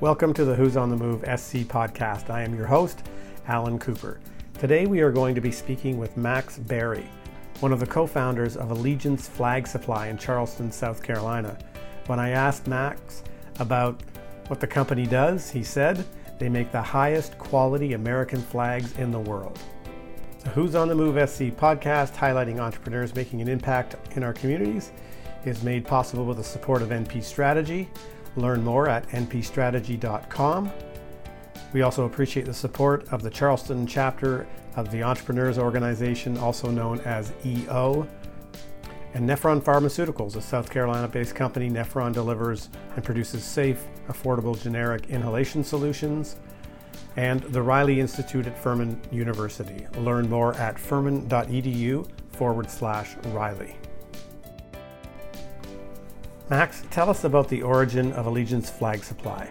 [0.00, 2.30] Welcome to the Who's on the Move SC podcast.
[2.30, 3.02] I am your host,
[3.48, 4.20] Alan Cooper.
[4.56, 7.10] Today we are going to be speaking with Max Barry,
[7.58, 11.58] one of the co founders of Allegiance Flag Supply in Charleston, South Carolina.
[12.06, 13.24] When I asked Max
[13.58, 14.00] about
[14.46, 16.04] what the company does, he said
[16.38, 19.58] they make the highest quality American flags in the world.
[20.44, 24.92] The Who's on the Move SC podcast, highlighting entrepreneurs making an impact in our communities,
[25.44, 27.88] is made possible with the support of NP Strategy
[28.36, 30.72] Learn more at npstrategy.com.
[31.72, 34.46] We also appreciate the support of the Charleston chapter
[34.76, 38.06] of the Entrepreneurs Organization, also known as EO.
[39.14, 41.68] And Nephron Pharmaceuticals, a South Carolina based company.
[41.68, 46.36] Nephron delivers and produces safe, affordable generic inhalation solutions.
[47.16, 49.86] And the Riley Institute at Furman University.
[49.98, 53.74] Learn more at furman.edu forward slash Riley.
[56.50, 59.50] Max, tell us about the origin of Allegiance Flag Supply.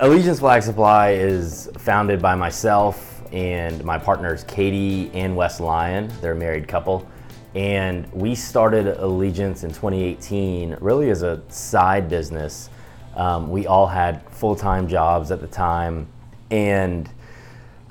[0.00, 6.12] Allegiance Flag Supply is founded by myself and my partners Katie and Wes Lyon.
[6.20, 7.08] They're a married couple.
[7.54, 12.68] And we started Allegiance in 2018 really as a side business.
[13.16, 16.06] Um, we all had full time jobs at the time.
[16.50, 17.08] And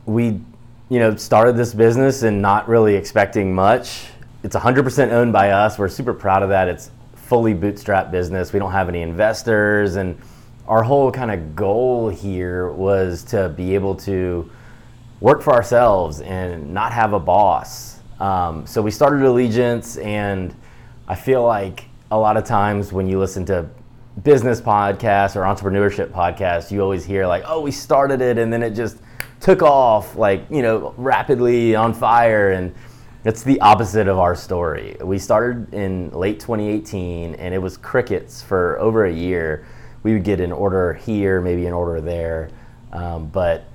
[0.06, 0.40] we,
[0.90, 4.10] you know, started this business and not really expecting much.
[4.44, 5.80] It's 100% owned by us.
[5.80, 6.68] We're super proud of that.
[6.68, 6.92] It's
[7.34, 8.54] fully bootstrap business.
[8.54, 9.96] We don't have any investors.
[9.96, 10.22] And
[10.68, 14.48] our whole kind of goal here was to be able to
[15.20, 18.02] work for ourselves and not have a boss.
[18.20, 20.54] Um, so we started Allegiance, and
[21.08, 23.68] I feel like a lot of times when you listen to
[24.22, 28.62] business podcasts or entrepreneurship podcasts, you always hear like, "Oh, we started it, and then
[28.62, 28.98] it just
[29.40, 32.76] took off like you know rapidly on fire." And
[33.26, 34.98] it's the opposite of our story.
[35.02, 39.66] We started in late 2018 and it was crickets for over a year.
[40.04, 42.50] We would get an order here, maybe an order there,
[42.92, 43.66] um, but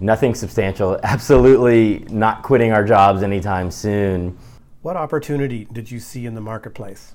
[0.00, 1.00] nothing substantial.
[1.02, 4.36] Absolutely not quitting our jobs anytime soon.
[4.82, 7.14] What opportunity did you see in the marketplace?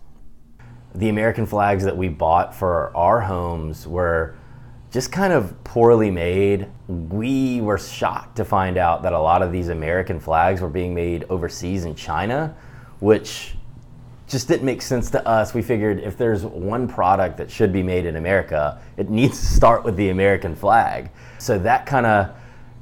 [0.96, 4.36] The American flags that we bought for our homes were
[4.96, 6.70] just kind of poorly made.
[6.88, 10.96] We were shocked to find out that a lot of these American flags were being
[10.96, 12.56] made overseas in China,
[13.02, 13.56] which
[14.26, 15.54] just didn't make sense to us.
[15.54, 19.46] We figured if there's one product that should be made in America, it needs to
[19.46, 21.12] start with the American flag.
[21.40, 22.34] So that kind of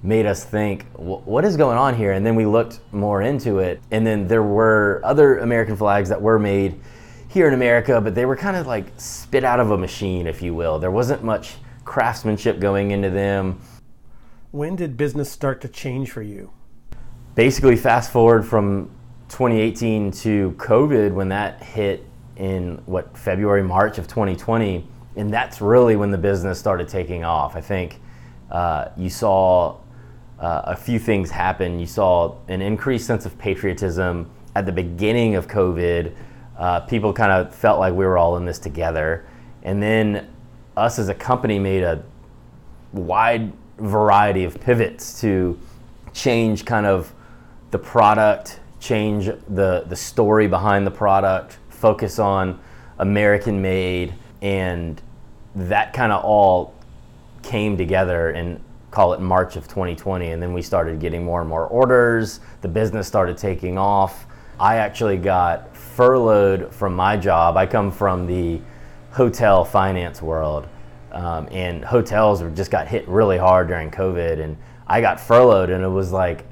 [0.03, 2.11] made us think, what is going on here?
[2.11, 3.81] And then we looked more into it.
[3.89, 6.79] And then there were other American flags that were made
[7.27, 10.43] here in America, but they were kind of like spit out of a machine, if
[10.43, 10.77] you will.
[10.77, 11.55] There wasn't much
[11.85, 13.59] craftsmanship going into them.
[14.51, 16.51] When did business start to change for you?
[17.35, 18.91] Basically, fast forward from
[19.29, 22.05] 2018 to COVID when that hit
[22.35, 27.55] in what February, March of 2020, and that's really when the business started taking off.
[27.55, 27.99] I think
[28.51, 29.77] uh, you saw
[30.39, 31.79] uh, a few things happen.
[31.79, 36.13] You saw an increased sense of patriotism at the beginning of COVID.
[36.57, 39.25] Uh, people kind of felt like we were all in this together.
[39.63, 40.27] And then
[40.75, 42.03] us as a company made a
[42.93, 45.59] wide variety of pivots to
[46.13, 47.13] change kind of
[47.71, 52.59] the product, change the, the story behind the product, focus on
[52.99, 55.01] American made, and
[55.55, 56.73] that kind of all
[57.41, 58.61] came together in
[58.93, 60.31] call it March of 2020.
[60.31, 62.39] And then we started getting more and more orders.
[62.61, 64.27] The business started taking off.
[64.59, 67.57] I actually got furloughed from my job.
[67.57, 68.61] I come from the
[69.13, 70.67] hotel finance world.
[71.11, 74.39] Um, and hotels just got hit really hard during COVID.
[74.39, 74.57] And
[74.87, 76.45] I got furloughed, and it was like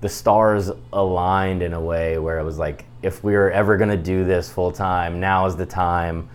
[0.00, 3.90] the stars aligned in a way where it was like, if we were ever going
[3.90, 6.28] to do this full time, now is the time.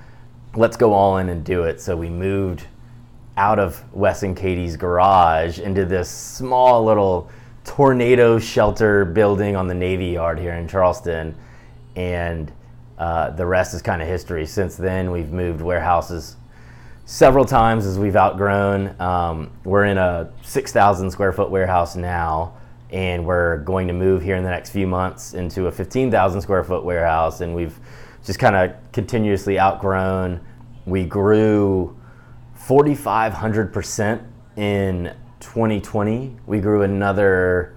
[0.56, 1.80] Let's go all in and do it.
[1.80, 2.66] So we moved
[3.38, 7.30] out of Wes and Katie's garage into this small little
[7.64, 11.36] tornado shelter building on the Navy Yard here in Charleston.
[11.96, 12.52] And
[13.02, 14.46] uh, the rest is kind of history.
[14.46, 16.36] Since then, we've moved warehouses
[17.06, 18.96] several times as we've outgrown.
[19.02, 22.54] Um, we're in a 6,000 square foot warehouse now,
[22.92, 26.64] and we're going to move here in the next few months into a 15,000 square
[26.64, 27.42] foot warehouse.
[27.42, 27.80] And we've
[28.24, 30.40] just kind of continuously outgrown.
[30.86, 32.00] We grew
[32.56, 34.24] 4,500%
[34.58, 36.38] in 2020.
[36.46, 37.76] We grew another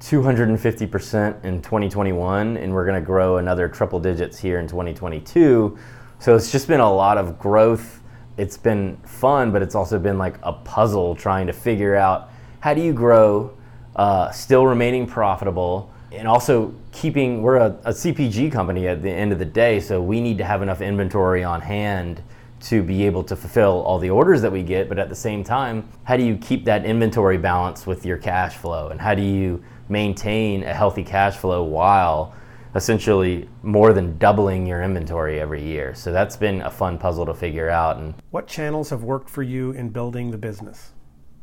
[0.00, 5.78] 250% in 2021, and we're going to grow another triple digits here in 2022.
[6.18, 8.00] So it's just been a lot of growth.
[8.36, 12.30] It's been fun, but it's also been like a puzzle trying to figure out
[12.60, 13.56] how do you grow,
[13.96, 17.42] uh, still remaining profitable, and also keeping.
[17.42, 20.44] We're a, a CPG company at the end of the day, so we need to
[20.44, 22.22] have enough inventory on hand
[22.60, 25.42] to be able to fulfill all the orders that we get, but at the same
[25.42, 28.88] time, how do you keep that inventory balance with your cash flow?
[28.88, 32.34] And how do you maintain a healthy cash flow while
[32.74, 35.94] essentially more than doubling your inventory every year?
[35.94, 37.96] So that's been a fun puzzle to figure out.
[37.96, 40.92] And what channels have worked for you in building the business?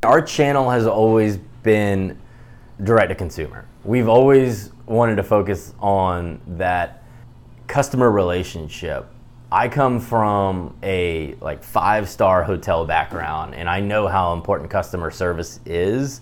[0.04, 2.20] Our channel has always been
[2.84, 3.68] direct to consumer.
[3.84, 7.04] We've always wanted to focus on that
[7.68, 9.08] customer relationship
[9.52, 15.10] I come from a like five star hotel background, and I know how important customer
[15.10, 16.20] service is.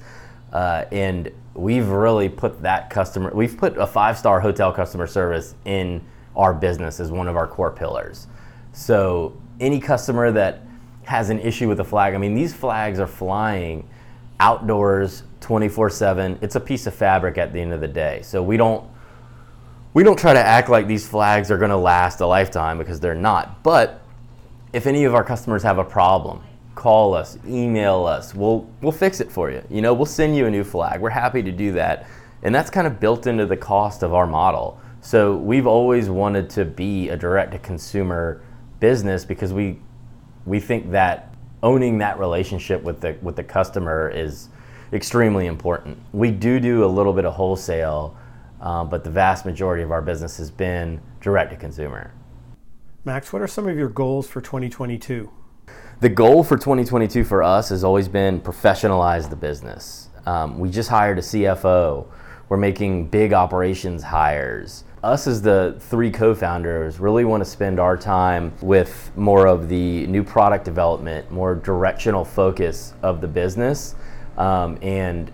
[0.55, 5.53] Uh, and we've really put that customer, we've put a five star hotel customer service
[5.65, 6.01] in
[6.33, 8.27] our business as one of our core pillars.
[8.71, 10.61] So any customer that
[11.03, 13.85] has an issue with a flag, I mean, these flags are flying
[14.39, 16.39] outdoors 24 7.
[16.41, 18.21] It's a piece of fabric at the end of the day.
[18.23, 18.89] So we don't
[19.93, 23.01] we don't try to act like these flags are going to last a lifetime because
[23.01, 23.61] they're not.
[23.61, 24.01] But
[24.71, 26.43] if any of our customers have a problem,
[26.75, 28.35] call us, email us.
[28.35, 29.63] We'll we'll fix it for you.
[29.69, 31.01] You know, we'll send you a new flag.
[31.01, 32.07] We're happy to do that.
[32.43, 34.79] And that's kind of built into the cost of our model.
[35.01, 38.41] So we've always wanted to be a direct to consumer
[38.79, 39.79] business because we
[40.45, 41.33] we think that
[41.63, 44.49] owning that relationship with the with the customer is
[44.93, 45.97] extremely important.
[46.11, 48.17] We do do a little bit of wholesale
[48.61, 52.11] um, but the vast majority of our business has been direct to consumer.
[53.03, 55.31] Max, what are some of your goals for 2022?
[56.01, 60.09] The goal for 2022 for us has always been professionalize the business.
[60.25, 62.05] Um, we just hired a CFO.
[62.49, 64.83] We're making big operations hires.
[65.03, 70.05] Us as the three co-founders really want to spend our time with more of the
[70.07, 73.95] new product development, more directional focus of the business,
[74.37, 75.31] um, and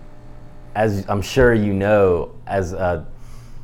[0.76, 3.04] as I'm sure you know, as a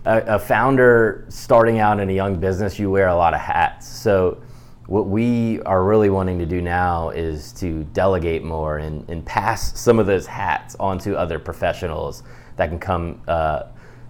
[0.04, 3.86] a, a founder starting out in a young business, you wear a lot of hats.
[3.86, 4.42] So
[4.88, 9.78] what we are really wanting to do now is to delegate more and, and pass
[9.78, 12.22] some of those hats onto other professionals
[12.56, 13.64] that can come, uh,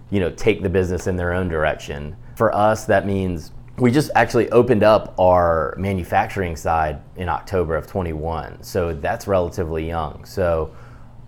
[0.09, 2.15] you know, take the business in their own direction.
[2.37, 7.85] For us, that means we just actually opened up our manufacturing side in October of
[7.85, 8.63] 21.
[8.63, 10.23] So that's relatively young.
[10.23, 10.73] So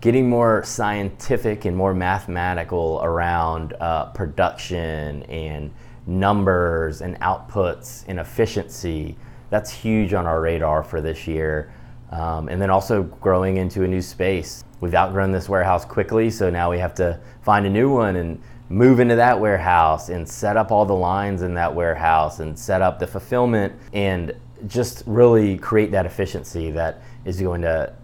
[0.00, 5.74] getting more scientific and more mathematical around uh, production and
[6.06, 9.14] numbers and outputs and efficiency.
[9.52, 11.70] That's huge on our radar for this year.
[12.10, 14.64] Um, and then also growing into a new space.
[14.80, 18.40] We've outgrown this warehouse quickly, so now we have to find a new one and
[18.70, 22.80] move into that warehouse and set up all the lines in that warehouse and set
[22.80, 24.34] up the fulfillment and
[24.68, 27.94] just really create that efficiency that is going to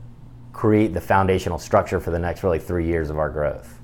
[0.52, 3.80] create the foundational structure for the next really three years of our growth.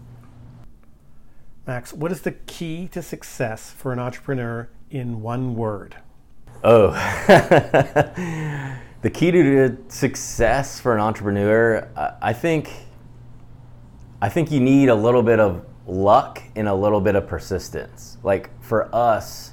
[1.67, 5.97] Max, what is the key to success for an entrepreneur in one word?
[6.67, 6.93] Oh,
[9.03, 11.87] the key to success for an entrepreneur,
[12.23, 12.71] I think,
[14.23, 18.17] I think you need a little bit of luck and a little bit of persistence.
[18.23, 19.53] Like for us,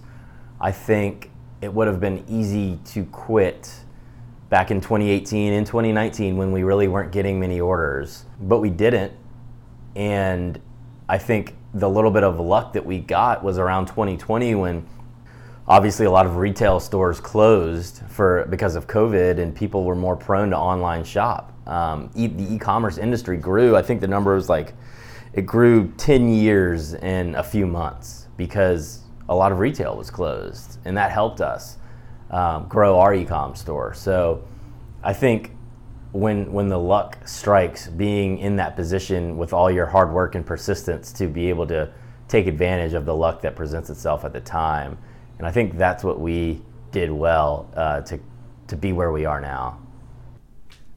[0.62, 3.70] I think it would have been easy to quit
[4.50, 9.12] back in 2018 and 2019 when we really weren't getting many orders, but we didn't.
[9.98, 10.62] And
[11.10, 14.88] I think the little bit of luck that we got was around 2020 when
[15.72, 20.18] obviously a lot of retail stores closed for because of COVID and people were more
[20.18, 21.54] prone to online shop.
[21.66, 23.78] Um, e- the e-commerce industry grew.
[23.78, 24.74] I think the number was like
[25.32, 30.78] it grew 10 years in a few months because a lot of retail was closed,
[30.84, 31.78] and that helped us
[32.32, 33.94] um, grow our e-com store.
[33.94, 34.46] So
[35.02, 35.56] I think
[36.12, 40.46] when when the luck strikes, being in that position with all your hard work and
[40.46, 41.94] persistence to be able to
[42.28, 44.98] take advantage of the luck that presents itself at the time,
[45.42, 48.20] and I think that's what we did well uh, to
[48.68, 49.80] to be where we are now.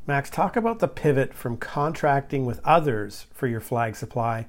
[0.07, 4.47] Max, talk about the pivot from contracting with others for your flag supply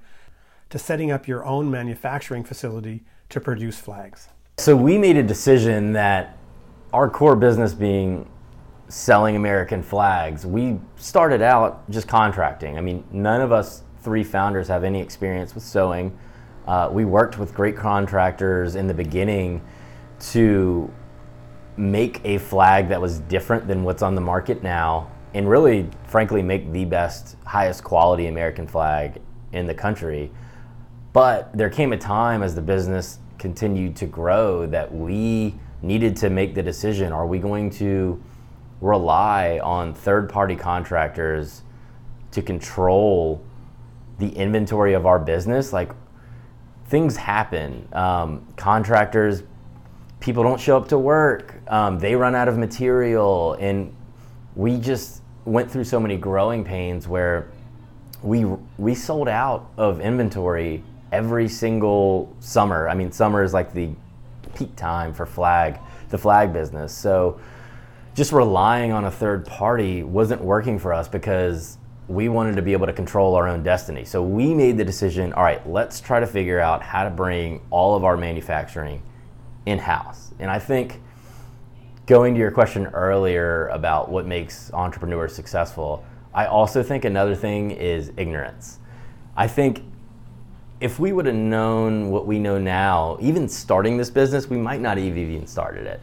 [0.70, 4.28] to setting up your own manufacturing facility to produce flags.
[4.58, 6.38] So we made a decision that
[6.92, 8.30] our core business being
[8.90, 12.78] selling American flags, we started out just contracting.
[12.78, 16.20] I mean, none of us three founders have any experience with sewing.
[16.68, 19.62] Uh, we worked with great contractors in the beginning
[20.20, 20.92] to
[21.78, 26.42] make a flag that was different than what's on the market now and really frankly
[26.42, 29.22] make the best highest quality american flag
[29.56, 30.32] in the country.
[31.14, 36.30] But there came a time as the business continued to grow that we needed to
[36.30, 38.22] make the decision are we going to
[38.82, 41.64] rely on third party contractors
[42.32, 43.42] to control
[44.20, 45.72] the inventory of our business?
[45.72, 45.92] Like
[46.88, 47.88] things happen.
[47.94, 49.44] Um, contractors
[50.20, 51.56] people don't show up to work.
[51.68, 53.96] Um, they run out of material, and
[54.56, 57.52] we just went through so many growing pains where
[58.24, 58.46] we
[58.78, 62.90] we sold out of inventory every single summer.
[62.90, 63.90] I mean, summer is like the
[64.56, 65.80] peak time for flag,
[66.10, 66.94] the flag business.
[66.94, 67.40] So
[68.16, 72.74] just relying on a third party wasn't working for us because we wanted to be
[72.74, 74.06] able to control our own destiny.
[74.06, 77.62] So we made the decision, all right, let's try to figure out how to bring
[77.72, 79.02] all of our manufacturing
[79.66, 80.32] in-house.
[80.40, 81.02] And I think
[82.06, 87.72] going to your question earlier about what makes entrepreneurs successful, I also think another thing
[87.72, 88.80] is ignorance.
[89.36, 89.84] I think
[90.80, 94.82] if we would have known what we know now, even starting this business, we might
[94.82, 96.02] not have even started it.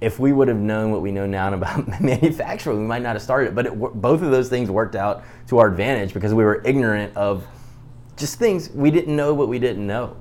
[0.00, 3.22] If we would have known what we know now about manufacturing, we might not have
[3.22, 3.54] started it.
[3.54, 7.14] But it, both of those things worked out to our advantage because we were ignorant
[7.16, 7.46] of
[8.16, 10.16] just things we didn't know what we didn't know.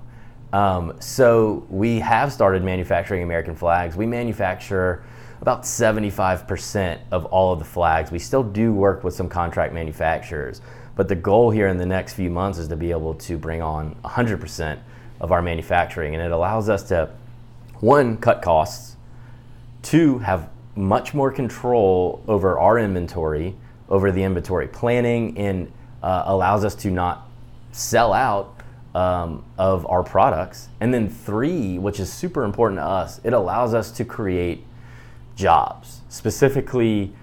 [0.52, 3.96] Um, so we have started manufacturing American flags.
[3.96, 5.04] We manufacture
[5.42, 8.12] about 75% of all of the flags.
[8.12, 10.62] We still do work with some contract manufacturers,
[10.96, 13.62] but the goal here in the next few months is to be able to bring
[13.62, 14.80] on 100%
[15.22, 17.10] of our manufacturing, and it allows us to,
[17.80, 18.98] one, cut costs,
[19.82, 23.56] two, have much more control over our inventory,
[23.88, 25.72] over the inventory planning, and
[26.04, 27.30] uh, allows us to not
[27.72, 28.59] sell out
[28.96, 30.70] um, of our products.
[30.80, 34.66] And then three, which is super important to us, it allows us to create
[35.36, 37.14] jobs, specifically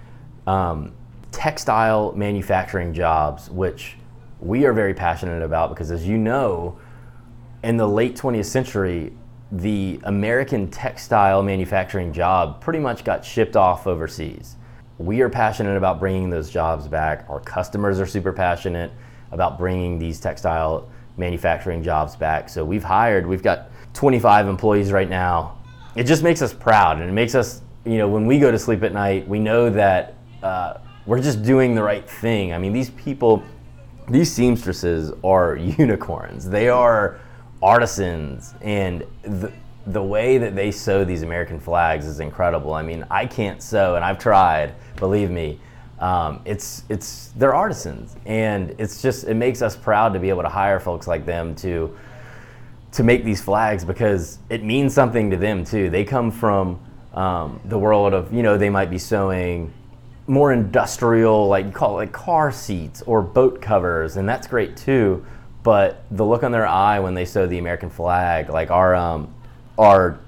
[0.45, 0.93] um,
[1.31, 3.95] textile manufacturing jobs, which
[4.39, 6.79] we are very passionate about because, as you know,
[7.63, 9.13] in the late 20th century,
[9.51, 14.55] the American textile manufacturing job pretty much got shipped off overseas.
[14.97, 17.25] We are passionate about bringing those jobs back.
[17.29, 18.91] Our customers are super passionate
[19.31, 22.49] about bringing these textile manufacturing jobs back.
[22.49, 25.57] So we've hired, we've got 25 employees right now.
[25.95, 28.59] It just makes us proud and it makes us, you know, when we go to
[28.59, 32.53] sleep at night, we know that uh, we're just doing the right thing.
[32.53, 33.43] I mean, these people,
[34.07, 36.47] these seamstresses are unicorns.
[36.47, 37.19] They are
[37.63, 39.51] artisans and the,
[39.87, 42.73] the way that they sew these American flags is incredible.
[42.73, 45.59] I mean, I can't sew and I've tried, believe me
[45.99, 50.43] um, it's it's they're artisans, and it's just it makes us proud to be able
[50.43, 51.95] to hire folks like them to
[52.91, 55.89] to make these flags because it means something to them too.
[55.89, 56.79] They come from
[57.13, 59.73] um, the world of you know they might be sewing
[60.27, 64.77] more industrial, like you call it like car seats or boat covers, and that's great
[64.77, 65.25] too.
[65.63, 69.33] But the look on their eye when they sew the American flag, like our um,
[69.77, 70.19] our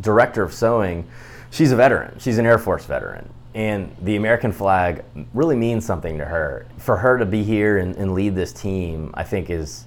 [0.00, 1.08] director of sewing,
[1.50, 2.18] she's a veteran.
[2.20, 3.28] She's an Air Force veteran,
[3.58, 6.64] and the American flag really means something to her.
[6.76, 9.84] For her to be here and, and lead this team, I think is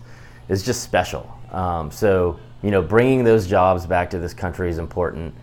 [0.49, 1.39] is just special.
[1.53, 5.33] Um, so you know, bringing those jobs back to this country is important.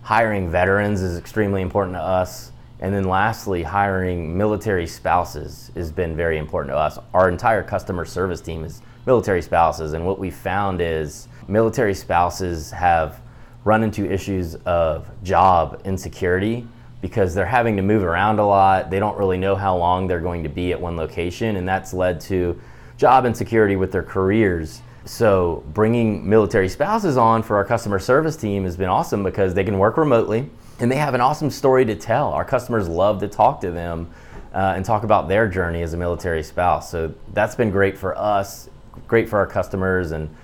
[0.00, 2.52] Hiring veterans is extremely important to us.
[2.80, 6.98] And then lastly, hiring military spouses has been very important to us.
[7.12, 9.92] Our entire customer service team is military spouses.
[9.92, 13.20] And what we found is military spouses have
[13.64, 16.66] run into issues of job insecurity
[17.04, 18.88] because they're having to move around a lot.
[18.88, 21.92] They don't really know how long they're going to be at one location, and that's
[21.92, 22.58] led to
[22.96, 24.80] job insecurity with their careers.
[25.04, 29.64] So, bringing military spouses on for our customer service team has been awesome because they
[29.64, 30.48] can work remotely
[30.80, 32.32] and they have an awesome story to tell.
[32.32, 34.10] Our customers love to talk to them
[34.54, 36.90] uh, and talk about their journey as a military spouse.
[36.90, 38.70] So, that's been great for us,
[39.06, 40.34] great for our customers, and